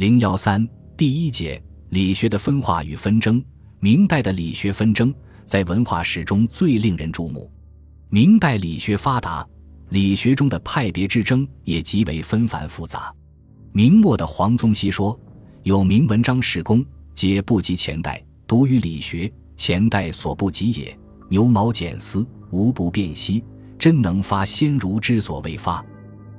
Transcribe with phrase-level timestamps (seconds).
[0.00, 3.44] 零幺三第一节理学的分化与纷争。
[3.80, 7.52] 明代的理学纷争在文化史中最令人注目。
[8.08, 9.46] 明代理学发达，
[9.90, 13.14] 理学中的派别之争也极为纷繁复杂。
[13.72, 15.20] 明末的黄宗羲说
[15.64, 16.82] ：“有名文章史功，
[17.12, 18.14] 皆不及前代；
[18.46, 20.98] 独于理学，前代所不及也。
[21.28, 23.44] 牛毛剪丝，无不辨析，
[23.78, 25.84] 真能发先儒之所未发。”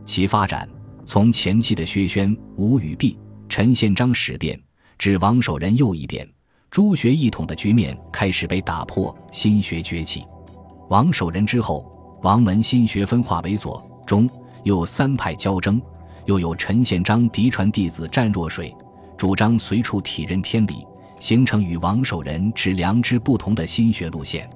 [0.03, 0.67] 其发展
[1.05, 3.19] 从前期的薛轩、吴与弼、
[3.51, 4.57] 陈宪章始变，
[4.97, 6.25] 至王守仁又一变，
[6.69, 10.23] 诸学一统的局面开始被打破，新学崛起。
[10.87, 11.85] 王守仁之后，
[12.23, 14.29] 王门新学分化为左、中、
[14.63, 15.81] 右三派交争，
[16.27, 18.73] 又有陈宪章嫡传弟子湛若水，
[19.17, 20.87] 主张随处体认天理，
[21.19, 24.49] 形成与王守仁持良知不同的新学路线。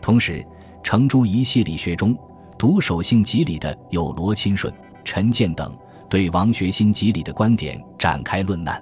[0.00, 0.44] 同时，
[0.82, 2.18] 程朱一系理学中，
[2.58, 4.74] 独守性集理的有罗钦顺、
[5.04, 5.72] 陈建等，
[6.12, 8.78] 对王学新及理的观点展开论难。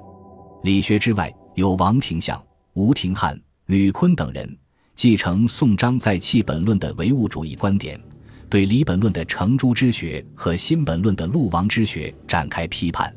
[0.65, 4.59] 理学之外，有王廷相、吴廷汉、吕坤等人。
[4.97, 8.01] 继承宋张在弃本论的唯物主义观点，
[8.49, 13.15] 对理本论的程朱之学和新本论的陆王之学展开批判。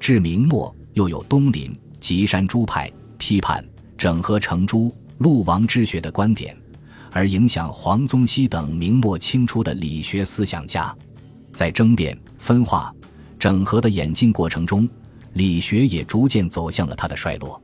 [0.00, 3.64] 至明末，又有东林、吉山诸派批判
[3.96, 6.56] 整合程朱、陆王之学的观点，
[7.12, 10.92] 而影响黄宗羲等明末清初的理学思想家。
[11.52, 12.92] 在争辩、分化、
[13.44, 14.88] 整合的演进过程中，
[15.34, 17.62] 理学也逐渐走向了它的衰落。